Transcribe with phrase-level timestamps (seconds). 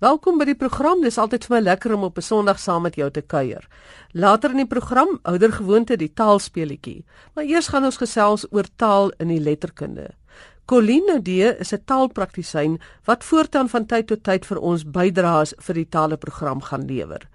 [0.00, 1.02] Welkom by die program.
[1.04, 3.68] Dis altyd vir my lekker om op 'n Sondag saam met jou te kuier.
[4.12, 7.04] Later in die program, ouer gewoonte die taalspeletjie.
[7.34, 10.08] Maar eers gaan ons gesels oor taal in die letterkunde.
[10.64, 11.28] Coline D
[11.60, 16.62] is 'n taalpraktisyn wat voortaan van tyd tot tyd vir ons bydraes vir die taleprogram
[16.62, 17.28] gaan lewer.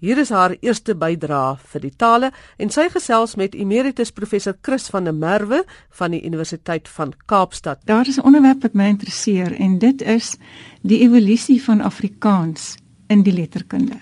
[0.00, 4.86] Hier is haar eerste bydrae vir die tale en sy gesels met emeritus professor Chris
[4.88, 5.58] van der Merwe
[5.98, 7.82] van die Universiteit van Kaapstad.
[7.84, 10.36] Daar is 'n onderwerp wat my interesseer en dit is
[10.80, 12.76] die evolusie van Afrikaans
[13.08, 14.00] in die letterkunde.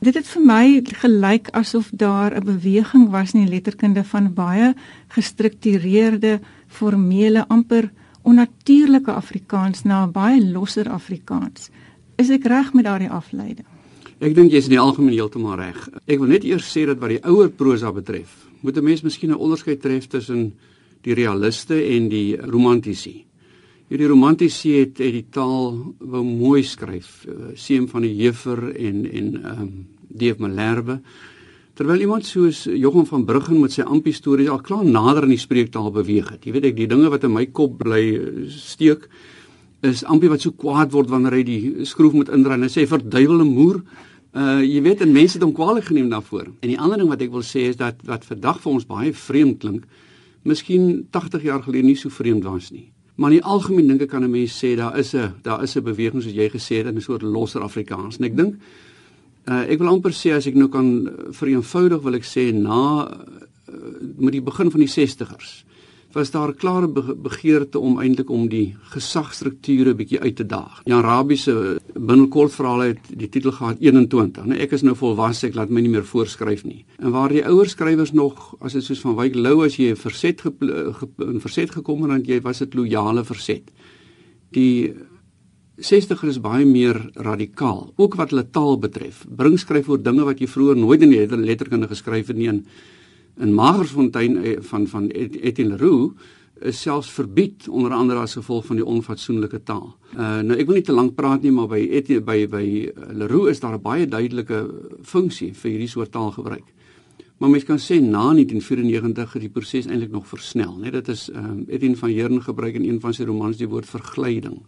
[0.00, 4.74] Dit het vir my gelyk asof daar 'n beweging was in die letterkunde van baie
[5.08, 7.90] gestruktureerde, formele, amper
[8.22, 11.70] onnatuurlike Afrikaans na 'n baie losser Afrikaans.
[12.16, 13.75] Is ek reg met daardie afleiding?
[14.16, 15.76] Ek dink jy's in die algemeen heeltemal reg.
[16.08, 19.30] Ek wil net eers sê dat wat die ouer prosa betref, moet 'n mens miskien
[19.30, 20.54] 'n onderskeid tref tussen
[21.02, 23.26] die realiste en die romantici.
[23.90, 29.04] Hierdie romantici het, het die taal wou mooi skryf, uh, seëm van die Jefer en
[29.04, 30.38] en ehm um, D.F.
[30.38, 31.00] Malherbe.
[31.74, 35.38] Terwyl iemand soos Jochum van Bruggen met sy ampie stories al klaar nader aan die
[35.38, 36.46] spreektaal beweeg het.
[36.46, 39.10] Jy weet ek die dinge wat in my kop bly eh, steek
[39.82, 42.86] is ampie wat so kwaad word wanneer hy die skroef moet indraai en hy sê
[42.86, 43.82] verduiwel 'n moer
[44.36, 46.50] Uh jy weet en mense het hom kwaliek geneem daarvoor.
[46.60, 49.12] En die ander ding wat ek wil sê is dat wat vandag vir ons baie
[49.16, 49.86] vreemd klink,
[50.44, 52.90] miskien 80 jaar gelede nie so vreemd was nie.
[53.16, 55.76] Maar in die algemeen dink ek kan 'n mens sê daar is 'n daar is
[55.76, 58.18] 'n beweging soos jy gesê het in 'n soort losser Afrikaans.
[58.18, 58.54] En ek dink
[59.48, 63.14] uh ek wil amper sê as ek nou kan vereenvoudig wil ek sê na uh,
[64.18, 65.64] met die begin van die 60ers
[66.12, 70.80] was daar 'n klare begeerte om eintlik om die gesagstrukture bietjie uit te daag.
[70.84, 74.44] Jan Rabie se binnekort verhaal het die titel gehad 21.
[74.44, 76.84] Nou ek is nou volwasse, ek laat my nie meer voorskryf nie.
[76.98, 79.96] En waar die ouer skrywers nog as dit soos van Wyk Lou as jy 'n
[79.96, 80.42] verset
[81.18, 83.70] in verset gekom het, dan jy was dit loyale verset.
[84.50, 84.94] Die
[85.76, 89.26] 60er is baie meer radikaal, ook wat hulle taal betref.
[89.28, 92.64] Bring skryf oor dinge wat jy vroeër nooit in die letterkunde geskryf het nie en
[93.38, 96.14] in Magersfontein eh, van van Etienne Leroux
[96.60, 99.90] is selfs verbied onder andere as gevolg van die onfatsoenlike taal.
[100.16, 102.64] Uh nou ek wil nie te lank praat nie, maar by Etienne by by
[103.12, 104.62] Leroux is daar 'n baie duidelike
[105.02, 106.64] funksie vir hierdie soort taalgebruik.
[107.36, 110.90] Maar mens kan sê na 1994 het die proses eintlik nog versnel, né?
[110.90, 113.86] Dit is ehm uh, Etienne van Heerden gebruik in een van sy romans die woord
[113.86, 114.62] verglyding.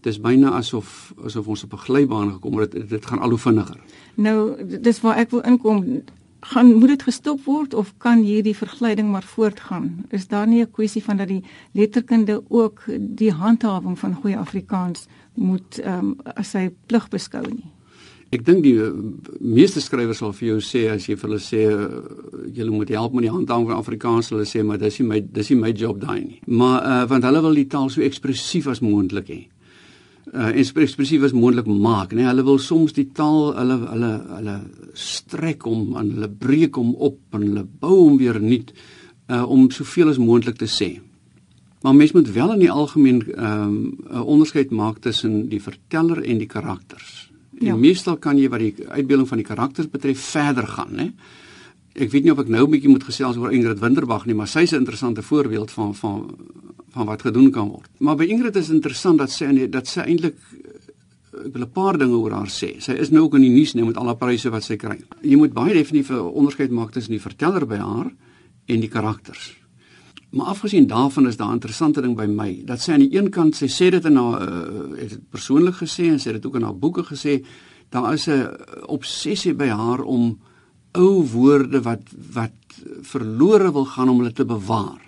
[0.00, 2.72] Dit is byna asof asof ons op 'n glybaan gekom het.
[2.72, 3.80] Dit, dit gaan al hoe vinniger.
[4.14, 6.02] Nou, dis waar ek wil inkom
[6.44, 10.04] gaan moet dit gestop word of kan hierdie verglyding maar voortgaan?
[10.10, 15.06] Is daar nie 'n kwessie van dat die letterkunde ook die handhawing van goeie Afrikaans
[15.34, 17.70] moet ehm um, as sy plig beskou nie?
[18.30, 18.90] Ek dink die uh,
[19.40, 22.02] meeste skrywers sal vir jou sê as jy vir hulle sê uh,
[22.52, 25.50] julle moet help met die handhawing van Afrikaans, hulle sê maar dis nie my dis
[25.50, 26.40] nie my job daai nie.
[26.46, 29.40] Maar uh, want hulle wil die taal so ekspressief as moontlik hê
[30.34, 32.22] uh, ekspressief as moontlik maak, né?
[32.22, 34.56] Nee, hulle wil soms die taal hulle hulle hulle
[34.98, 38.72] strek om en hulle breek hom op en hulle bou hom weer nuut
[39.30, 40.96] uh, om soveel as moontlik te sê.
[41.84, 46.22] Maar mens moet wel in die algemeen ehm, 'n um, onderskeid maak tussen die verteller
[46.22, 47.30] en die karakters.
[47.60, 47.76] En ja.
[47.76, 51.12] meestal kan jy wat die uitbeelding van die karakters betref verder gaan, né?
[51.92, 54.48] Ek weet nie of ek nou 'n bietjie moet gesels oor Ingrid Winterbag nie, maar
[54.48, 56.36] sy is 'n interessante voorbeeld van van
[56.94, 57.90] van wat gedoen kan word.
[57.98, 60.38] Maar by Ingrid is interessant dat sy dat sy eintlik
[61.34, 62.80] ek wil 'n paar dinge oor haar sê.
[62.80, 64.98] Sy is nou ook in die nuus nou met al haar pryse wat sy kry.
[65.22, 68.12] Jy moet baie definitief 'n onderskeid maak tussen die verteller by haar
[68.66, 69.56] en die karakters.
[70.30, 73.30] Maar afgesien daarvan is daar 'n interessante ding by my dat sy aan die een
[73.30, 76.46] kant sy sê dit in haar uh, het dit persoonlik gesê en sy het dit
[76.46, 77.44] ook in haar boeke gesê,
[77.90, 78.48] daar is 'n
[78.86, 80.38] obsessie by haar om
[80.92, 82.02] ou woorde wat
[82.32, 82.52] wat
[83.02, 85.03] verlore wil gaan om hulle te bewaar.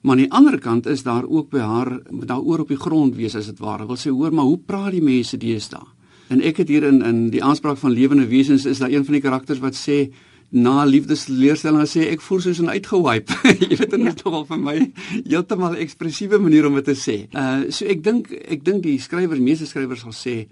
[0.00, 3.36] Maar aan die ander kant is daar ook by haar daaroor op die grond wees
[3.36, 3.86] as dit ware.
[3.86, 5.84] Wil sy hoor maar hoe praat die mense deesdae?
[6.30, 9.18] En ek het hier in in die aanspraak van lewende wesens is daar een van
[9.18, 10.12] die karakters wat sê
[10.50, 13.34] na liefdesleerstelling sê ek voel soos 'n uitgewipe.
[13.60, 14.08] jy weet dit ja.
[14.08, 14.92] is nogal vir my
[15.26, 17.16] heeltemal ekspressiewe manier om dit te sê.
[17.34, 20.46] Uh so ek dink ek dink die skrywers, meeste skrywers sal sê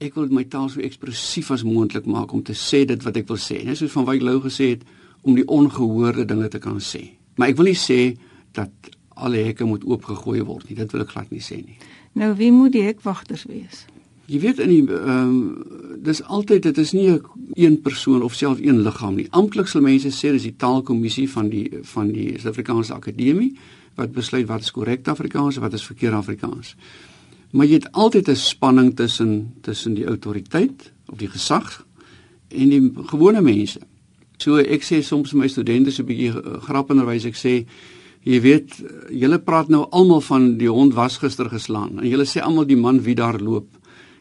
[0.00, 3.28] ek wil my taal so ekspressief as moontlik maak om te sê dit wat ek
[3.28, 3.64] wil sê.
[3.64, 4.82] Net soos van Wyk Lou gesê het
[5.22, 7.18] om die ongehoorde dinge te kan sê.
[7.36, 8.14] Maar ek wil nie sê
[8.52, 8.70] dat
[9.18, 10.76] alle hekke moet oopgegooi word nie.
[10.78, 11.78] Dit wil ek glad nie sê nie.
[12.18, 13.86] Nou wie moet die hekwagters wees?
[14.28, 17.22] Jy weet in die ehm um, dis altyd dit is nie 'n
[17.54, 19.26] een persoon of selfs een liggaam nie.
[19.30, 23.56] Amptelik sal mense sê dis die taalkommissie van die van die Suid-Afrikaanse Akademie
[23.94, 26.76] wat besluit wat is korrek Afrikaans en wat is verkeerd Afrikaans.
[27.50, 31.86] Maar jy het altyd 'n spanning tussen tussen die autoriteit of die gesag
[32.48, 33.80] en die gewone mense.
[34.36, 37.66] So ek sê soms my studente so 'n bietjie grappenderwys ek sê
[38.24, 42.40] jy weet julle praat nou almal van die hond was gister geslaan en julle sê
[42.40, 43.78] almal die man wie daar loop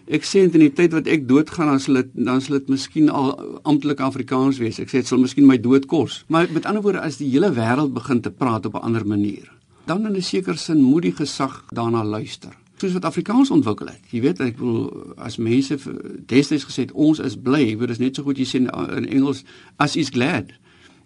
[0.07, 3.09] Ek sê in die tyd wat ek doodgaan dan sal dit dan sal dit miskien
[3.11, 3.33] al
[3.67, 4.79] amptelik Afrikaans wees.
[4.79, 6.21] Ek sê dit sal miskien my dood kos.
[6.31, 9.51] Maar met ander woorde as die hele wêreld begin te praat op 'n ander manier,
[9.85, 12.55] dan in 'n sekere sin moet die gesag daarna luister.
[12.77, 14.01] Soos wat Afrikaans ontwikkel het.
[14.09, 15.77] Jy weet, ek wil as mense
[16.25, 18.55] destyds gesê het ons is bly, dit is net so goed jy sê
[18.97, 19.43] in Engels
[19.77, 20.45] as is glad.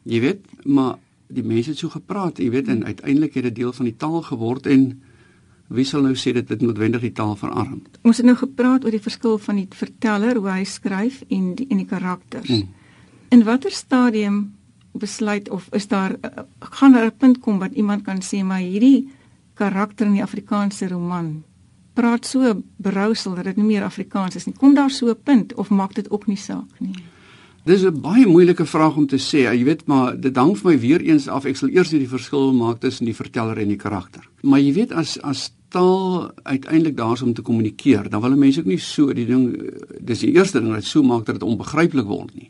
[0.03, 0.97] Jy weet, maar
[1.33, 4.21] die mense het so gepraat, jy weet, en uiteindelik het dit deel van die taal
[4.21, 5.01] geword en
[5.71, 7.79] Wie sal nou sê dit dit noodwendig die taal verarm?
[8.03, 11.67] Ons het nou gepraat oor die verskil van die verteller hoe hy skryf en die
[11.71, 12.49] en die karakters.
[12.49, 12.67] Hmm.
[13.31, 14.41] In watter stadium
[14.91, 16.17] besluit of is daar
[16.59, 19.07] gaan daar 'n punt kom wat iemand kan sê maar hierdie
[19.53, 21.43] karakter in die Afrikaanse roman
[21.93, 24.55] praat so berousel dat dit nie meer Afrikaans is nie.
[24.55, 26.95] Kom daar so 'n punt of maak dit ook nie saak nie?
[27.63, 29.45] Dis 'n baie moeilike vraag om te sê.
[29.45, 31.45] Jy weet maar dit hang vir my weer eens af.
[31.45, 34.23] Ek sal eers die verskil maak tussen die verteller en die karakter.
[34.41, 38.65] Maar jy weet as as taal uiteindelik daar's om te kommunikeer, dan wil mense ook
[38.65, 42.35] nie so die ding dis die eerste ding wat so maak dat dit onbegryplik word
[42.35, 42.49] nie.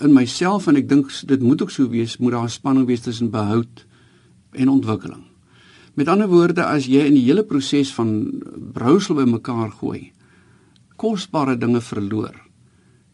[0.00, 3.00] In myself en ek dink dit moet ook so wees, moet daar 'n spanning wees
[3.00, 3.86] tussen behoud
[4.52, 5.24] en ontwikkeling.
[5.94, 8.42] Met ander woorde, as jy in die hele proses van
[8.72, 10.12] brousel bymekaar gooi,
[10.96, 12.43] kosbare dinge verloor,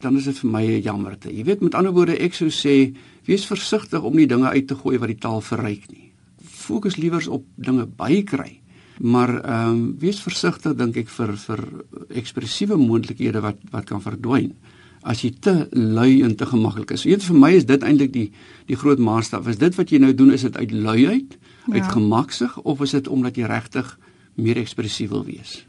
[0.00, 1.28] dan is dit vir my 'n jammerte.
[1.28, 2.94] Jy weet met ander woorde, ek sou sê,
[3.24, 6.12] wees versigtig om nie dinge uit te gooi wat die taal verryk nie.
[6.42, 8.60] Fokus liewer op dinge bykry
[9.00, 11.60] maar ehm um, wees versigtig dink ek vir vir
[12.20, 14.52] ekspressiewe moontlikhede wat wat kan verdwyn
[15.00, 17.06] as jy te lui en te gemaklik is.
[17.08, 18.26] Weet vir my is dit eintlik die
[18.68, 19.48] die groot maatstaf.
[19.48, 21.72] Is dit wat jy nou doen is dit uit luiheid, ja.
[21.72, 23.98] uit gemaksig of is dit omdat jy regtig
[24.36, 25.64] meer ekspressief wil wees?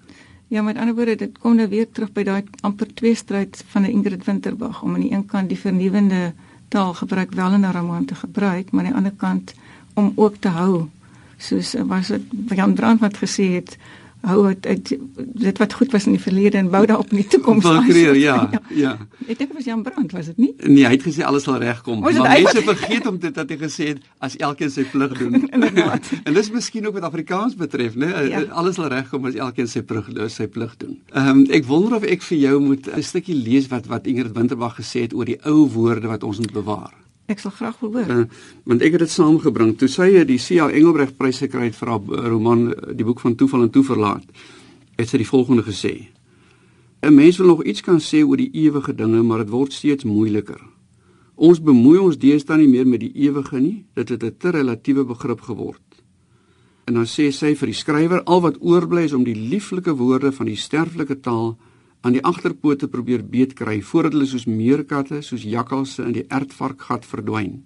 [0.52, 3.86] Ja, met ander woorde, dit kom nou weer terug by daai amper twee stryd van
[3.88, 6.34] Ingrid Winterbag om aan die een kant die vernuwende
[6.68, 9.54] taal gebruik wel in 'n roman te gebruik, maar aan die ander kant
[9.94, 10.90] om ook te hou
[11.38, 13.78] soos eh, was dit Jan Brand wat gesê het
[14.22, 17.28] hou het, het dit wat goed was in die verlede en bou daarop in die
[17.28, 17.88] toekoms aan.
[17.88, 18.62] Kreer, ja, ja.
[18.76, 18.92] ja.
[19.26, 20.52] Ek dink dit was Jan Brand, was dit nie?
[20.62, 22.04] Nee, hy het gesê alles sal regkom.
[22.04, 25.50] Maar mense vergeet om dit dat hy gesê het as elkeen sy plig doen.
[26.28, 28.12] en dis miskien ook wat Afrikaans betref, né?
[28.30, 28.46] Ja.
[28.62, 30.98] Alles sal regkom as elkeen sy plig sy plig doen.
[31.16, 34.36] Ehm um, ek wonder of ek vir jou moet 'n stukkie lees wat wat Ingrid
[34.38, 37.01] Winterbag gesê het oor die ou woorde wat ons moet bewaar.
[37.32, 38.10] Ek sal graag wil hoor.
[38.12, 38.24] Uh,
[38.68, 39.76] want ek het dit saamgebring.
[39.80, 40.68] Toe sy die C.A.
[40.68, 42.66] Engelbreg prys gekry het vir haar roman
[42.98, 44.26] Die boek van toeval en toeverlaat.
[45.00, 45.94] Het sy die volgende gesê:
[47.02, 50.04] 'n Mens wil nog iets kan sê oor die ewige dinge, maar dit word steeds
[50.04, 50.60] moeiliker.
[51.36, 53.86] Ons bemoei ons deesdae nie meer met die ewige nie.
[53.96, 55.82] Dit het 'n te relatiewe begrip geword.
[56.86, 60.32] En dan sê sy vir die skrywer: Al wat oorbly is om die lieflike woorde
[60.32, 61.58] van die sterflike taal
[62.02, 67.06] aan die agterpote probeer beet kry voordat hulle soos meerkatte, soos jakkalse in die ertvarkgat
[67.06, 67.62] verdwyn.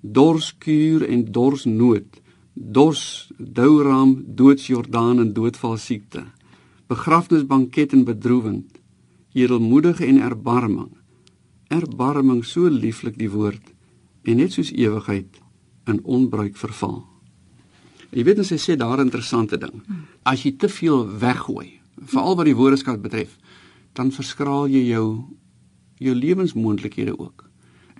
[0.00, 2.20] Dorskuur en dorsnood,
[2.54, 6.26] dors, douram, doodsjordaan en doodval siekte.
[6.86, 8.78] Begrafnisbanket en bedroewend,
[9.34, 10.92] edelmoedige en erbarming.
[11.72, 13.72] Erbarming so lieflik die woord
[14.24, 15.40] en net soos ewigheid
[15.90, 17.02] in onbruik verval.
[18.14, 19.82] Jy weet hy sê daar 'n interessante ding.
[20.22, 23.36] As jy te veel weggooi, veral wat die woordeskat betref,
[23.94, 25.08] dan verskraal jy jou
[26.02, 27.46] jou lewensmoontlikhede ook.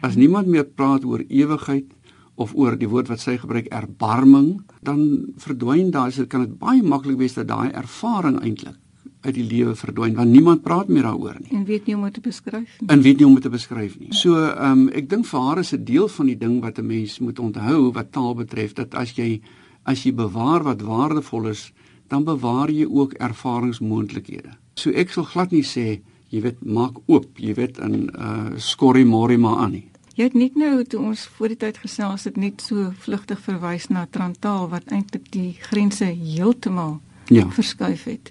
[0.02, 1.92] As niemand meer praat oor ewigheid
[2.34, 6.82] of oor die woord wat sy gebruik erbarming, dan verdwyn daai se kan dit baie
[6.82, 8.80] maklik wees dat daai ervaring eintlik
[9.24, 11.52] uit die lewe verdwyn want niemand praat meer daaroor nie.
[11.56, 12.88] En weet nie hoe om dit te beskryf nie.
[12.92, 14.10] En weet nie hoe om dit te beskryf nie.
[14.12, 16.86] So, ehm um, ek dink vir haar is 'n deel van die ding wat 'n
[16.86, 19.40] mens moet onthou wat taal betref dat as jy
[19.84, 21.72] as jy bewaar wat waardevol is,
[22.08, 24.63] dan bewaar jy ook ervaringsmoontlikhede.
[24.74, 26.00] So ek sal glad nie sê
[26.34, 29.86] jy weet maak oop, jy weet in uh skorrie morie maar aan nie.
[30.14, 33.88] Jy het net nou toe ons voor die tyd gesels het net so vlugtig verwys
[33.90, 37.00] na Trantaal wat eintlik die grense heeltemal
[37.34, 37.48] ja.
[37.50, 38.30] verskuif het.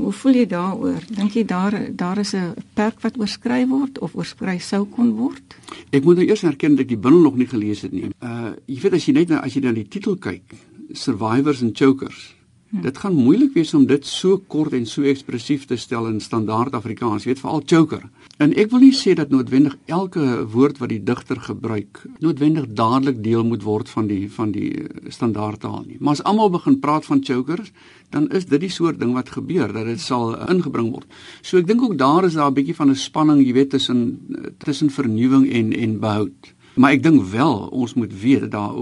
[0.00, 1.04] Hoe voel jy daaroor?
[1.12, 5.56] Dink jy daar daar is 'n perk wat oorskry word of oorskry sou kon word?
[5.90, 8.08] Ek moet nou eers erken dat ek die bundel nog nie gelees het nie.
[8.20, 10.54] Uh jy weet as jy net as jy dan die titel kyk,
[10.92, 12.34] Survivors and Chokers,
[12.72, 16.72] Dit gaan moeilik wees om dit so kort en so ekspressief te stel in standaard
[16.72, 18.06] Afrikaans, weet veral choker.
[18.40, 23.20] En ek wil nie sê dat noodwendig elke woord wat die digter gebruik noodwendig dadelik
[23.20, 25.98] deel moet word van die van die standaardtaal nie.
[26.00, 27.74] Maar as almal begin praat van chokers,
[28.08, 31.20] dan is dit die soort ding wat gebeur dat dit sal ingebring word.
[31.42, 34.56] So ek dink ook daar is daar 'n bietjie van 'n spanning, jy weet, tussen
[34.64, 36.54] tussen vernuwing en en behoud.
[36.74, 38.72] Maar ek dink wel ons moet weet dat daar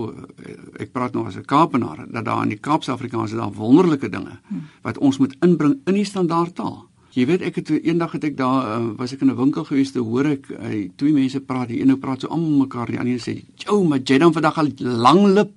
[0.79, 4.39] ek praat nou as 'n Kaapenaar dat daar in die Kaapse Afrikaans daar wonderlike dinge
[4.83, 6.91] wat ons moet inbring in die standaardtaal.
[7.11, 9.91] Jy weet ek het eendag het ek daar uh, was ek in 'n winkel gewees
[9.91, 12.99] te hoor ek uh, twee mense praat die een ou praat so almal mekaar die
[12.99, 15.51] ander sê jou maar jy dan vandag al lang lip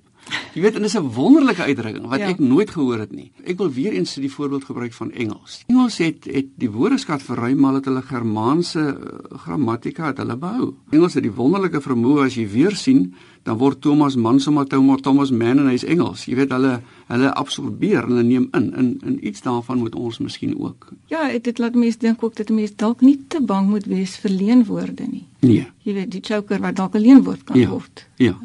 [0.54, 2.28] Jy weet, dit is 'n wonderlike uitdrukking wat ja.
[2.28, 3.32] ek nooit gehoor het nie.
[3.44, 5.64] Ek wil weer eens die voorbeeld gebruik van Engels.
[5.66, 10.74] Engels het het die woordeskat verruim maar het hulle Germaanse uh, grammatika het hulle behou.
[10.90, 15.00] Engels het die wonderlike vermoë as jy weer sien, dan word Thomas Mann sommer Thomas
[15.00, 16.24] Thomas Mann en hy's Engels.
[16.24, 20.54] Jy weet hulle hulle absorbeer, hulle neem in in in iets daarvan moet ons miskien
[20.58, 20.92] ook.
[21.06, 24.30] Ja, dit laat mense dink ook dat mense dalk nie te bang moet wees vir
[24.30, 25.26] leenwoorde nie.
[25.40, 25.66] Nee.
[25.82, 27.68] Jy weet die choker wat dalk 'n leenwoord kan ja.
[27.68, 28.06] word.
[28.16, 28.38] Ja.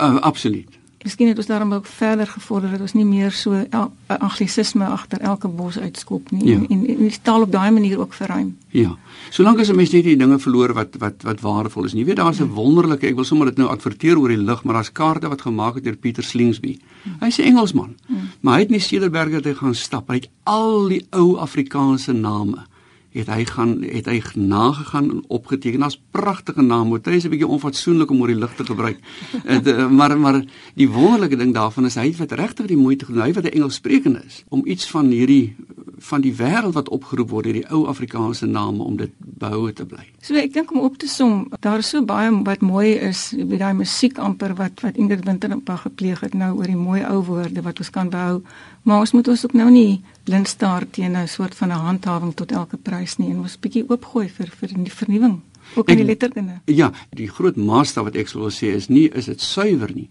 [0.00, 0.83] Uh, absoluut.
[1.04, 5.20] Miskien het ons daarom ook verder gevorder dat ons nie meer so 'n anglisisme agter
[5.20, 6.56] elke bos uitskop nie ja.
[6.56, 8.56] en en die taal op daai manier ook verruim.
[8.68, 8.96] Ja.
[9.30, 11.92] Solank as 'n mens net die dinge verloor wat wat wat waardevol is.
[11.92, 14.74] Jy weet daar's 'n wonderlike, ek wil sommer dit nou adverteer oor die lig, maar
[14.74, 16.78] daar's kaarte wat gemaak het deur Pieter Slingsby.
[17.20, 17.94] Hy's 'n Engelsman.
[18.06, 18.14] Ja.
[18.40, 20.08] Maar hy het nie Cederberg toe gaan stap.
[20.08, 22.66] Hy het al die ou Afrikaanse name
[23.14, 25.80] het hy gaan het hy nagegaan en opgeteken.
[25.80, 27.00] Daar's pragtige name.
[27.00, 28.98] Dit is 'n bietjie onfatsoenlik om oor die lig te gebruik.
[29.54, 30.44] het, uh, maar maar
[30.74, 33.22] die wonderlike ding daarvan is hy het regtig die moeite gedoen.
[33.22, 35.56] Hy wat 'n Engelssprekende is om iets van hierdie
[35.98, 40.04] van die wêreld wat opgeroep word hierdie ou Afrikaanse name om dit behoue te bly.
[40.20, 43.58] So ek dink om op te som, daar is so baie wat mooi is, wie
[43.58, 47.62] daai musiek amper wat wat Ingrid Winterpa gepleeg het nou oor die mooi ou woorde
[47.62, 48.42] wat ons kan behou.
[48.82, 52.34] Maar ons moet ons ook nou nie blind staar teen 'n soort van 'n handhawing
[52.34, 55.42] tot elke prys nie en ons bietjie oopgooi vir vir die vernuwing
[55.74, 56.60] ook in die letterkunde.
[56.64, 60.10] Ja, die groot master wat ek wil sê is nie is dit suiwer nie,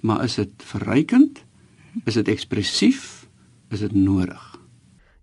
[0.00, 1.44] maar is dit verrykend?
[2.04, 3.28] Is dit ekspressief?
[3.70, 4.58] Is dit nodig?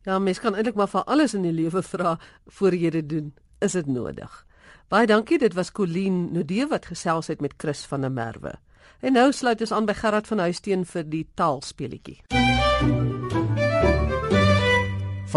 [0.04, 3.34] Ja, mens kan eintlik maar vir alles in die lewe vra voor jy dit doen.
[3.60, 4.46] Is dit nodig?
[4.88, 8.54] Baie dankie, dit was Colleen Nodee wat gesels het met Chris van der Merwe.
[9.00, 12.24] En nou sluit ons aan by Gerard van Huisteen vir die taalspeletjie.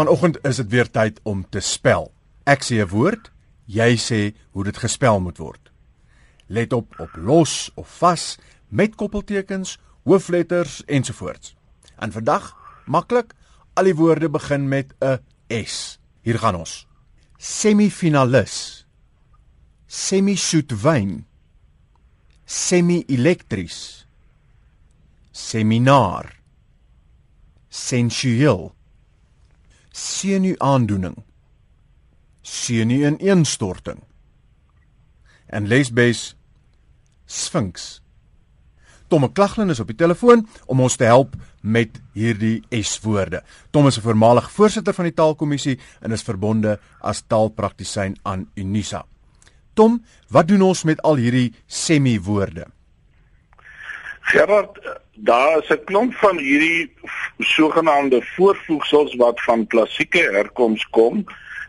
[0.01, 2.07] Vanoggend is dit weer tyd om te spel.
[2.49, 3.29] Ek sê 'n woord,
[3.65, 5.71] jy sê hoe dit gespel moet word.
[6.47, 11.55] Let op op los of vas met koppeltekens, hoofletters ensovoorts.
[11.99, 13.33] En vandag, maklik,
[13.73, 15.19] al die woorde begin met 'n
[15.65, 15.99] S.
[16.21, 16.87] Hier gaan ons.
[17.37, 18.85] Semifinalis.
[19.85, 21.25] Semi-soet wyn
[22.45, 24.07] semi-elektries
[25.31, 26.41] seminar
[27.69, 28.73] sensueel
[29.91, 31.17] senu aandoening
[32.41, 34.01] senu ineenstorting
[35.47, 36.35] en lesbes
[37.25, 38.01] sphinx
[39.11, 43.41] Tom Klaglin is op die telefoon om ons te help met hierdie S-woorde.
[43.71, 49.05] Tom is 'n voormalige voorsitter van die Taalkommissie en is verbonde as taalpraktisyn aan Unisa.
[49.73, 52.67] Tom, wat doen ons met al hierdie semi-woorde?
[54.21, 54.79] Gerard,
[55.23, 56.93] daar is 'n klomp van hierdie
[57.37, 61.25] sogenaamde voorvoegsels wat van klassieke herkoms kom.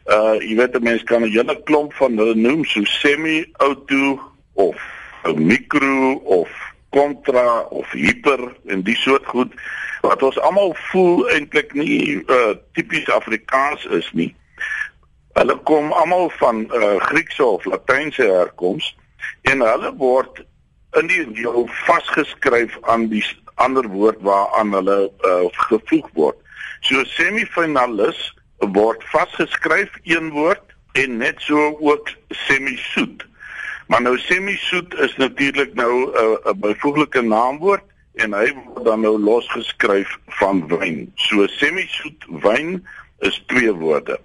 [0.06, 4.20] Uh jy weet 'n mens kan 'n hele klomp van hulle noem so semi-auto
[4.52, 4.76] of
[5.24, 6.50] 'n mikro of
[6.90, 9.52] kontra of hiper en die soort goed
[10.00, 14.34] wat ons almal voel eintlik nie uh tipies Afrikaans is nie.
[15.32, 18.96] Hulle kom almal van uh, Griekse of Latynse herkoms
[19.42, 20.42] en hulle word
[21.00, 26.38] in die deel vasgeskryf aan die ander woord waaraan hulle uh, gevoeg word.
[26.80, 28.20] So semifinalis
[28.58, 33.26] word vasgeskryf een woord en net so ook semisoet.
[33.86, 39.18] Maar nou semisoet is natuurlik nou 'n uh, byvoeglike naamwoord en hy word dan nou
[39.18, 41.12] losgeskryf van wyn.
[41.14, 42.86] So semisoet wyn
[43.18, 44.20] is twee woorde.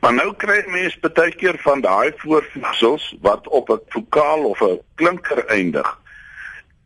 [0.00, 4.80] Maar nou kry mense baie keer van daai voorvoegsels wat op 'n vokaal of 'n
[4.94, 5.98] klinker eindig.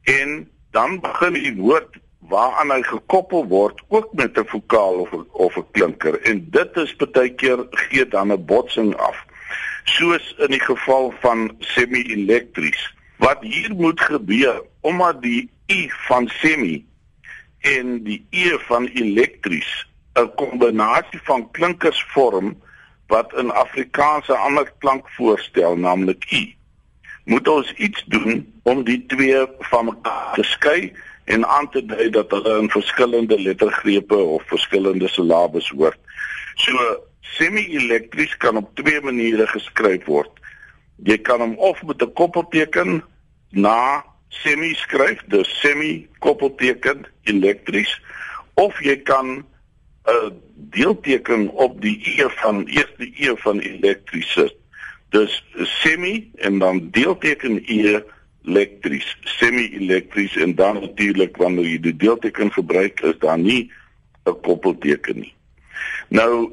[0.02, 2.00] En dan begin die woord
[2.32, 5.10] waaraan hy gekoppel word ook met 'n vokaal of
[5.46, 9.18] of 'n klinker en dit is baie keer gee dan 'n botsing af.
[9.84, 12.82] Soos in die geval van semi-elektries.
[13.18, 16.86] Wat hier moet gebeur omdat die u van semi
[17.60, 22.62] en die e van elektries 'n kombinasie van klinkers vorm
[23.06, 26.56] wat in Afrikaans 'n ander klank voorstel, naamlik i.
[27.24, 30.92] Moet ons iets doen om die twee van mekaar te skei
[31.24, 36.00] en aan te dui dat hulle in verskillende lettergrepe of verskillende silabes hoort.
[36.54, 36.76] So
[37.20, 40.30] semi-elektries kan op twee maniere geskryf word.
[41.04, 43.02] Jy kan hom of met 'n koppelteken
[43.50, 48.00] na semi skryf, dus semi koppelteken elektries,
[48.54, 49.44] of jy kan
[50.04, 54.54] 'n deelteken op die e van eerste e van elektrisiteit.
[55.14, 58.02] Dus semi en dan deelteken e
[58.44, 63.71] elektries, semi-elektries en dan natuurlik wanneer jy die deelteken gebruik is daar nie
[64.26, 65.35] 'n koppelteken nie.
[66.09, 66.50] Nou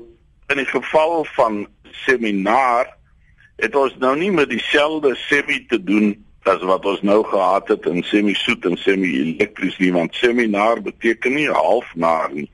[0.48, 1.68] in die geval van
[2.06, 2.98] seminar
[3.56, 7.86] het ons nou nie met dieselfde semi te doen as wat ons nou gehad het
[7.86, 12.50] in semi-soet en semi-elektries nie want seminar beteken nie halfnaar nie.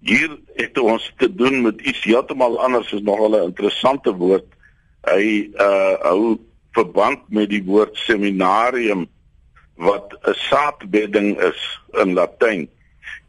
[0.00, 4.55] Hier het ons te doen met iets heeltemal anders is nogal 'n interessante woord.
[5.06, 6.38] Hy uh hou
[6.76, 9.06] verband met die woord seminarium
[9.76, 12.68] wat 'n saadbedding is in Latyn.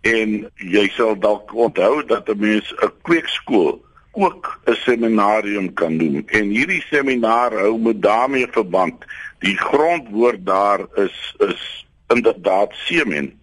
[0.01, 6.23] En jy sal dalk onthou dat 'n mens 'n kweekskool ook 'n seminarium kan doen.
[6.27, 9.05] En hierdie seminar hou met daarmee verband.
[9.39, 13.39] Die grondwoord daar is is inderdaad semen.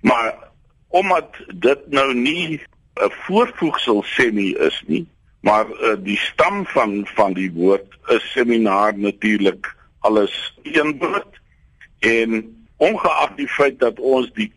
[0.00, 0.34] Maar
[0.88, 2.60] omdat dit nou nie
[2.94, 5.06] 'n voorvoegsel semi is nie,
[5.42, 9.68] maar uh, die stam van van die woord is seminar natuurlik
[10.06, 11.40] alles een woord
[11.98, 12.42] en
[12.76, 14.52] ongeag die feit dat ons die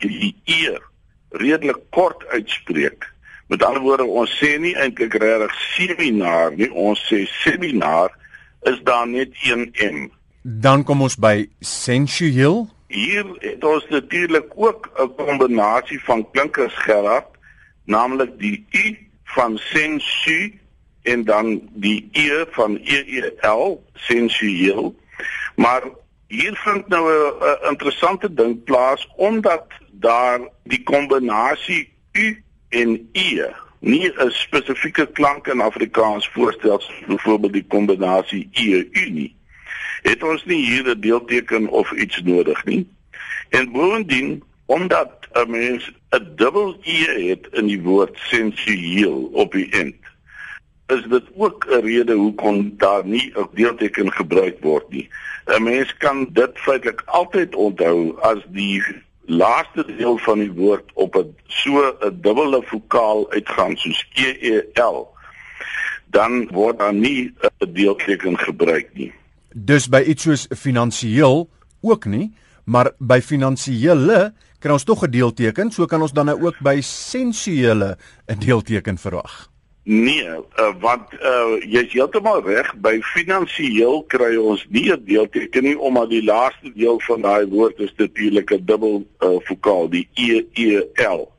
[0.46, 0.82] eer
[1.30, 3.13] redelik kort uitspreek
[3.48, 8.13] Met ander woorde, ons sê nie eintlik regtig seminar nie, ons sê seminar
[8.65, 10.08] is daar net een M.
[10.42, 12.63] Dan kom ons by sensueel.
[12.89, 17.30] Hier het ons natuurlik ook 'n kombinasie van klinkers gehad,
[17.86, 18.98] naamlik die U
[19.38, 20.54] van sensu
[21.06, 24.96] en dan die E van EEL, sensueel.
[25.56, 25.84] Maar
[26.28, 33.54] hier vind nou 'n interessante ding plaas omdat daar die kombinasie U en e
[33.86, 39.36] nie 'n spesifieke klank in Afrikaans voorstel byvoorbeeld die kombinasie e u nie
[40.02, 42.88] het ons nie hier 'n deelteken of iets nodig nie
[43.50, 49.70] en bovendien omdat 'n mens 'n dubbel e het in die woord sensueel op die
[49.70, 49.96] eind
[50.88, 55.10] is dit ook 'n rede hoekom daar nie 'n deelteken gebruik word nie
[55.46, 58.84] 'n mens kan dit feitelik altyd onthou as die
[59.25, 64.82] laaste deel van die woord op 'n so 'n dubbele vokaal uitgaan soos e e
[64.82, 65.08] l
[66.06, 69.13] dan word daar nie 'n deelteken gebruik nie.
[69.54, 71.50] Dus by iets soos finansiëel
[71.82, 76.42] ook nie, maar by finansiële kry ons tog 'n deelteken, so kan ons dan nou
[76.42, 79.55] ook by sensuele 'n deelteken verwag.
[79.88, 85.77] Nee, uh, want uh, jy's heeltemal reg by finansiëel kry ons nie 'n deelteken nie
[85.77, 90.42] omdat die laaste deel van daai woord is natuurlik 'n dubbel uh, vokaal, die e
[90.57, 91.29] e l.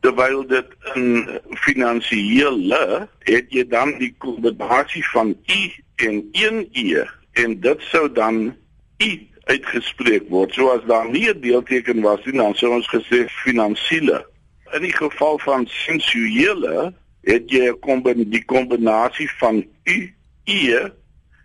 [0.00, 1.28] Terwyl dit in
[1.66, 7.04] finansiële het jy dan die kombinasie van i en een e
[7.44, 8.56] en dit sou dan
[9.04, 10.54] i uitgespreek word.
[10.54, 14.24] So as daar nie 'n deelteken was nie, dan sou ons gesê finansiële.
[14.72, 20.90] In die geval van sensuele het jy 'n kombin die kombinasie van u e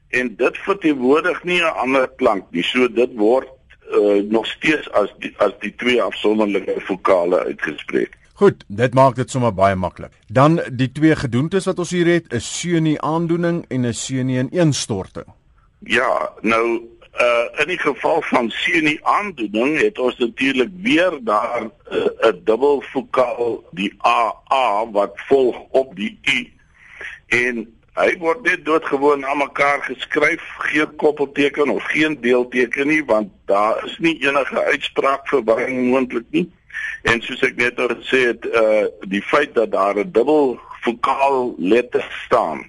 [0.09, 2.63] en dit verteenwoordig nie 'n ander klank nie.
[2.63, 3.47] So dit word
[3.91, 8.17] uh, nog steeds as die, as die twee afsonderlike vokale uitgespreek.
[8.33, 10.11] Goed, dit maak dit sommer baie maklik.
[10.27, 15.25] Dan die twee gedoentes wat ons hier het, is seunie aandoening en 'n seunie ineenstorting.
[15.79, 16.81] Ja, nou
[17.19, 22.81] uh in die geval van seunie aandoening het ons natuurlik weer daar 'n uh, dubbel
[22.81, 26.39] vokaal die aa wat volg op die u
[27.27, 33.31] en hy word net doodgewoon aan mekaar geskryf geen koppelteken of geen deelteken nie want
[33.45, 36.51] daar is nie enige uitspraak verwarring moontlik nie.
[37.07, 41.55] En soos ek net al gesê het uh die feit dat daar 'n dubbel vokaal
[41.57, 42.65] letter staan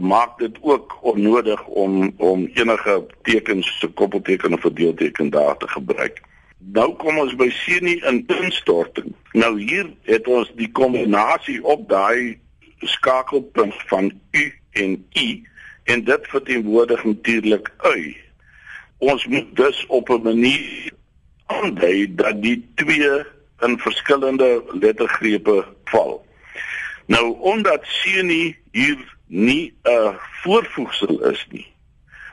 [0.00, 5.68] maak dit ook onnodig om om enige tekens se koppelteken of 'n deelteken daar te
[5.68, 6.20] gebruik.
[6.58, 9.14] Nou kom ons by senie in instorting.
[9.32, 12.38] Nou hier het ons die kombinasie op daai
[12.78, 15.46] skakelpunt van u en i
[15.84, 18.16] en dit verteenwoordig natuurlik ui.
[18.98, 20.92] Ons moet dus op 'n manier
[21.46, 23.24] aandui dat die twee
[23.60, 26.26] in verskillende lettergrepe val.
[27.06, 31.72] Nou omdat senie hier nie 'n voorvoegsel is nie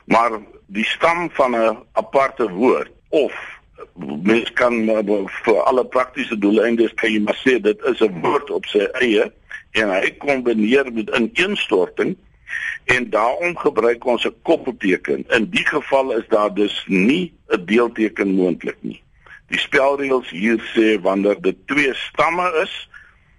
[0.04, 3.60] maar die stam van 'n aparte woord of
[4.22, 4.86] mens kan
[5.44, 9.32] vir alle praktiese doeleindes kan jy maar sê dit is 'n woord op sy eie
[9.72, 12.16] en hy kombineer met ineenstorting
[12.84, 15.24] en daarom gebruik ons 'n koppelteken.
[15.28, 19.02] In die geval is daar dus nie 'n deelteken moontlik nie.
[19.48, 22.88] Die spelreëls hier sê wanneer dit twee stamme is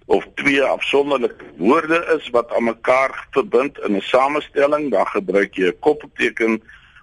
[0.06, 5.66] of twee afsonderlike woorde is wat aan mekaar verbind in 'n samestelling, dan gebruik jy
[5.66, 6.62] 'n koppelteken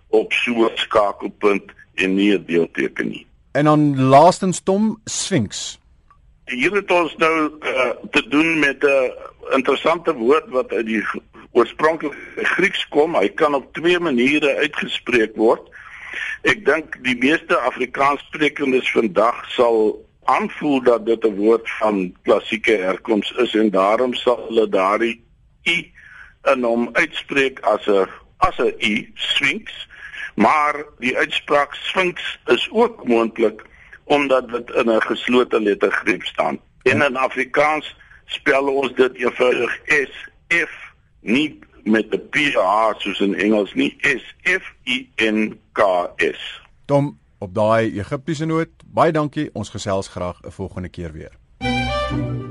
[0.10, 3.26] op so 'n skakelpunt en nie 'n deelteken nie.
[3.52, 5.80] En dan laastens tom Sphinx.
[6.46, 9.12] Hier het ons nou uh, te doen met 'n
[9.50, 11.04] interessante woord wat uit die
[11.52, 13.16] oorspronklike Grieks kom.
[13.16, 15.62] Hy kan op twee maniere uitgespreek word.
[16.42, 23.32] Ek dink die meeste Afrikaanssprekendes vandag sal aanvoel dat dit 'n woord van klassieke herkoms
[23.32, 25.24] is en daarom sal hulle daardie
[25.64, 25.94] i
[26.54, 28.08] in hom uitspreek as 'n
[28.38, 29.90] as 'n i sphinx
[30.36, 33.66] maar die uitspraak Sphinx is ook moontlik
[34.04, 36.60] omdat dit in 'n geslote lettergreep staan.
[36.82, 43.36] En in Afrikaans spel ons dit eenvoudig S F nie met 'n PH soos in
[43.36, 45.82] Engels nie S F I N K
[46.18, 46.62] S.
[46.86, 49.50] Tom, op daai Egiptiese noot, baie dankie.
[49.54, 52.51] Ons gesels graag 'n volgende keer weer.